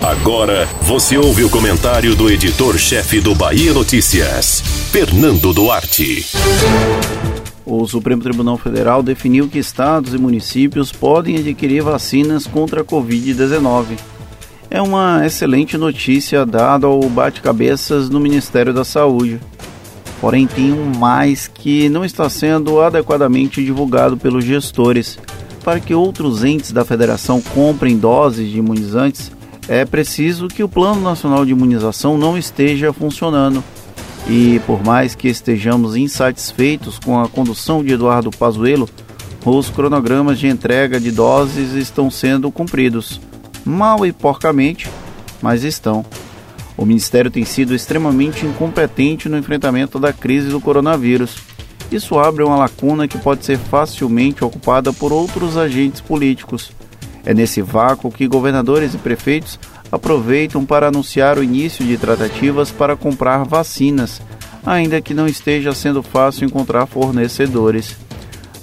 Agora 0.00 0.66
você 0.82 1.18
ouve 1.18 1.44
o 1.44 1.50
comentário 1.50 2.14
do 2.14 2.30
editor-chefe 2.30 3.20
do 3.20 3.34
Bahia 3.34 3.72
Notícias, 3.72 4.60
Fernando 4.90 5.52
Duarte. 5.52 6.26
O 7.66 7.86
Supremo 7.86 8.22
Tribunal 8.22 8.56
Federal 8.56 9.02
definiu 9.02 9.48
que 9.48 9.58
estados 9.58 10.14
e 10.14 10.18
municípios 10.18 10.90
podem 10.90 11.36
adquirir 11.36 11.82
vacinas 11.82 12.46
contra 12.46 12.80
a 12.80 12.84
Covid-19. 12.84 13.98
É 14.70 14.80
uma 14.80 15.26
excelente 15.26 15.76
notícia 15.76 16.46
dada 16.46 16.86
ao 16.86 17.00
bate-cabeças 17.08 18.08
no 18.08 18.18
Ministério 18.18 18.72
da 18.72 18.84
Saúde. 18.84 19.40
Porém, 20.20 20.46
tem 20.46 20.72
um 20.72 20.96
mais 20.98 21.48
que 21.48 21.88
não 21.88 22.04
está 22.04 22.28
sendo 22.30 22.80
adequadamente 22.80 23.64
divulgado 23.64 24.16
pelos 24.16 24.44
gestores. 24.44 25.18
Para 25.62 25.80
que 25.80 25.94
outros 25.94 26.42
entes 26.44 26.72
da 26.72 26.84
federação 26.84 27.40
comprem 27.40 27.98
doses 27.98 28.50
de 28.50 28.58
imunizantes, 28.58 29.30
é 29.70 29.84
preciso 29.84 30.48
que 30.48 30.64
o 30.64 30.68
Plano 30.68 31.00
Nacional 31.00 31.46
de 31.46 31.52
Imunização 31.52 32.18
não 32.18 32.36
esteja 32.36 32.92
funcionando. 32.92 33.62
E 34.28 34.60
por 34.66 34.82
mais 34.82 35.14
que 35.14 35.28
estejamos 35.28 35.94
insatisfeitos 35.94 36.98
com 36.98 37.20
a 37.20 37.28
condução 37.28 37.84
de 37.84 37.92
Eduardo 37.92 38.32
Pazuello, 38.32 38.88
os 39.46 39.70
cronogramas 39.70 40.40
de 40.40 40.48
entrega 40.48 40.98
de 40.98 41.12
doses 41.12 41.74
estão 41.74 42.10
sendo 42.10 42.50
cumpridos. 42.50 43.20
Mal 43.64 44.04
e 44.04 44.12
porcamente, 44.12 44.90
mas 45.40 45.62
estão. 45.62 46.04
O 46.76 46.84
Ministério 46.84 47.30
tem 47.30 47.44
sido 47.44 47.72
extremamente 47.72 48.44
incompetente 48.44 49.28
no 49.28 49.38
enfrentamento 49.38 50.00
da 50.00 50.12
crise 50.12 50.48
do 50.48 50.60
coronavírus. 50.60 51.36
Isso 51.92 52.18
abre 52.18 52.42
uma 52.42 52.56
lacuna 52.56 53.06
que 53.06 53.18
pode 53.18 53.44
ser 53.44 53.56
facilmente 53.56 54.44
ocupada 54.44 54.92
por 54.92 55.12
outros 55.12 55.56
agentes 55.56 56.00
políticos. 56.00 56.72
É 57.24 57.34
nesse 57.34 57.60
vácuo 57.60 58.10
que 58.10 58.26
governadores 58.26 58.94
e 58.94 58.98
prefeitos 58.98 59.58
aproveitam 59.92 60.64
para 60.64 60.88
anunciar 60.88 61.38
o 61.38 61.44
início 61.44 61.84
de 61.84 61.96
tratativas 61.96 62.70
para 62.70 62.96
comprar 62.96 63.44
vacinas, 63.44 64.20
ainda 64.64 65.00
que 65.00 65.14
não 65.14 65.26
esteja 65.26 65.74
sendo 65.74 66.02
fácil 66.02 66.46
encontrar 66.46 66.86
fornecedores. 66.86 67.96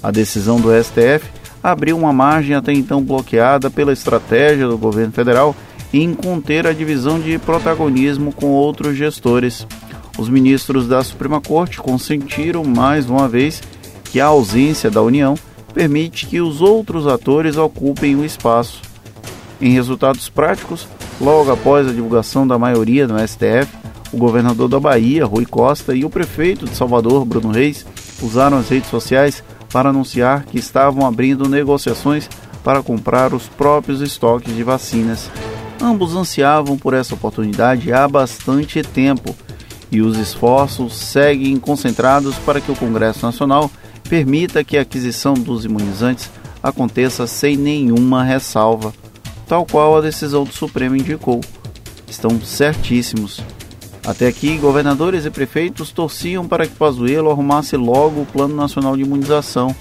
A 0.02 0.10
decisão 0.10 0.60
do 0.60 0.70
STF 0.72 1.28
abriu 1.62 1.96
uma 1.96 2.12
margem 2.12 2.54
até 2.54 2.72
então 2.72 3.02
bloqueada 3.02 3.70
pela 3.70 3.92
estratégia 3.92 4.66
do 4.66 4.78
governo 4.78 5.12
federal 5.12 5.54
em 5.92 6.14
conter 6.14 6.66
a 6.66 6.72
divisão 6.72 7.18
de 7.18 7.38
protagonismo 7.38 8.32
com 8.32 8.46
outros 8.46 8.96
gestores. 8.96 9.66
Os 10.18 10.28
ministros 10.28 10.86
da 10.86 11.02
Suprema 11.02 11.40
Corte 11.40 11.78
consentiram 11.78 12.64
mais 12.64 13.08
uma 13.08 13.28
vez 13.28 13.62
que 14.04 14.20
a 14.20 14.26
ausência 14.26 14.90
da 14.90 15.02
União 15.02 15.34
permite 15.72 16.26
que 16.26 16.40
os 16.40 16.60
outros 16.60 17.06
atores 17.06 17.56
ocupem 17.56 18.16
o 18.16 18.24
espaço. 18.24 18.80
Em 19.60 19.70
resultados 19.70 20.28
práticos, 20.28 20.86
logo 21.20 21.50
após 21.50 21.88
a 21.88 21.92
divulgação 21.92 22.46
da 22.46 22.58
maioria 22.58 23.06
no 23.06 23.18
STF, 23.18 23.68
o 24.12 24.16
governador 24.16 24.68
da 24.68 24.80
Bahia, 24.80 25.24
Rui 25.24 25.44
Costa, 25.44 25.94
e 25.94 26.04
o 26.04 26.10
prefeito 26.10 26.64
de 26.64 26.74
Salvador, 26.74 27.24
Bruno 27.24 27.50
Reis, 27.50 27.84
usaram 28.22 28.58
as 28.58 28.68
redes 28.68 28.88
sociais 28.88 29.42
para 29.72 29.90
anunciar 29.90 30.44
que 30.44 30.58
estavam 30.58 31.06
abrindo 31.06 31.48
negociações 31.48 32.28
para 32.64 32.82
comprar 32.82 33.34
os 33.34 33.48
próprios 33.48 34.00
estoques 34.00 34.54
de 34.54 34.62
vacinas. 34.62 35.30
Ambos 35.80 36.16
ansiavam 36.16 36.76
por 36.76 36.94
essa 36.94 37.14
oportunidade 37.14 37.92
há 37.92 38.08
bastante 38.08 38.82
tempo 38.82 39.34
e 39.90 40.00
os 40.00 40.18
esforços 40.18 40.94
seguem 40.94 41.56
concentrados 41.58 42.36
para 42.38 42.60
que 42.60 42.70
o 42.70 42.76
Congresso 42.76 43.24
Nacional 43.24 43.70
permita 44.08 44.64
que 44.64 44.78
a 44.78 44.82
aquisição 44.82 45.34
dos 45.34 45.64
imunizantes 45.64 46.30
aconteça 46.62 47.26
sem 47.26 47.56
nenhuma 47.56 48.24
ressalva, 48.24 48.92
tal 49.46 49.66
qual 49.66 49.96
a 49.96 50.00
decisão 50.00 50.44
do 50.44 50.52
Supremo 50.52 50.96
indicou. 50.96 51.40
Estão 52.08 52.40
certíssimos. 52.40 53.40
Até 54.06 54.26
aqui, 54.26 54.56
governadores 54.56 55.26
e 55.26 55.30
prefeitos 55.30 55.92
torciam 55.92 56.48
para 56.48 56.66
que 56.66 56.74
Pazuello 56.74 57.30
arrumasse 57.30 57.76
logo 57.76 58.22
o 58.22 58.26
Plano 58.26 58.56
Nacional 58.56 58.96
de 58.96 59.02
Imunização. 59.02 59.76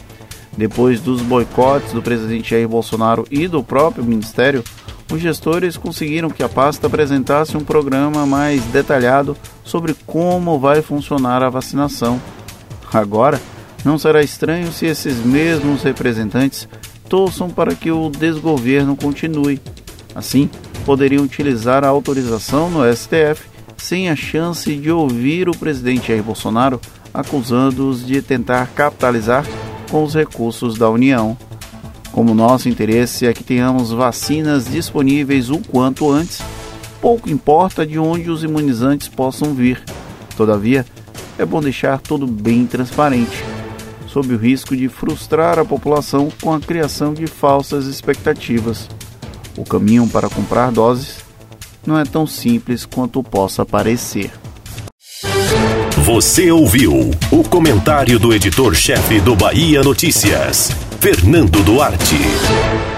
Depois 0.57 0.99
dos 0.99 1.21
boicotes 1.21 1.93
do 1.93 2.01
presidente 2.01 2.49
Jair 2.49 2.67
Bolsonaro 2.67 3.25
e 3.31 3.47
do 3.47 3.63
próprio 3.63 4.03
Ministério, 4.03 4.63
os 5.11 5.21
gestores 5.21 5.77
conseguiram 5.77 6.29
que 6.29 6.43
a 6.43 6.49
pasta 6.49 6.87
apresentasse 6.87 7.55
um 7.55 7.63
programa 7.63 8.25
mais 8.25 8.61
detalhado 8.65 9.37
sobre 9.63 9.95
como 10.05 10.59
vai 10.59 10.81
funcionar 10.81 11.41
a 11.41 11.49
vacinação. 11.49 12.19
Agora, 12.91 13.39
não 13.87 13.97
será 13.97 14.21
estranho 14.21 14.69
se 14.73 14.85
esses 14.85 15.15
mesmos 15.23 15.81
representantes 15.81 16.67
torçam 17.07 17.49
para 17.49 17.73
que 17.73 17.89
o 17.89 18.09
desgoverno 18.09 18.97
continue. 18.97 19.61
Assim, 20.13 20.49
poderiam 20.85 21.23
utilizar 21.23 21.85
a 21.85 21.87
autorização 21.87 22.69
no 22.69 22.83
STF 22.93 23.47
sem 23.77 24.09
a 24.09 24.15
chance 24.15 24.75
de 24.75 24.91
ouvir 24.91 25.47
o 25.47 25.55
presidente 25.57 26.09
Jair 26.09 26.21
Bolsonaro 26.21 26.81
acusando-os 27.13 28.05
de 28.05 28.21
tentar 28.21 28.67
capitalizar 28.75 29.45
com 29.89 30.03
os 30.03 30.13
recursos 30.13 30.77
da 30.77 30.89
União. 30.89 31.37
Como 32.11 32.35
nosso 32.35 32.67
interesse 32.67 33.25
é 33.25 33.31
que 33.31 33.43
tenhamos 33.43 33.91
vacinas 33.91 34.65
disponíveis 34.65 35.49
o 35.49 35.59
quanto 35.59 36.11
antes, 36.11 36.41
pouco 36.99 37.29
importa 37.29 37.87
de 37.87 37.97
onde 37.97 38.29
os 38.29 38.43
imunizantes 38.43 39.07
possam 39.07 39.53
vir. 39.53 39.81
Todavia, 40.35 40.85
é 41.39 41.45
bom 41.45 41.61
deixar 41.61 42.01
tudo 42.01 42.27
bem 42.27 42.65
transparente, 42.65 43.43
sob 44.07 44.33
o 44.33 44.37
risco 44.37 44.75
de 44.75 44.87
frustrar 44.87 45.59
a 45.59 45.65
população 45.65 46.29
com 46.41 46.53
a 46.53 46.59
criação 46.59 47.13
de 47.13 47.27
falsas 47.27 47.85
expectativas. 47.85 48.89
O 49.57 49.63
caminho 49.63 50.07
para 50.07 50.29
comprar 50.29 50.71
doses 50.71 51.17
não 51.85 51.97
é 51.97 52.03
tão 52.03 52.27
simples 52.27 52.85
quanto 52.85 53.23
possa 53.23 53.65
parecer. 53.65 54.31
Você 56.03 56.51
ouviu 56.51 57.11
o 57.31 57.43
comentário 57.43 58.17
do 58.17 58.33
editor-chefe 58.33 59.19
do 59.19 59.35
Bahia 59.35 59.81
Notícias, 59.81 60.71
Fernando 60.99 61.63
Duarte. 61.63 62.96